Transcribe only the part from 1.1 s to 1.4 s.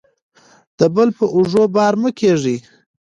په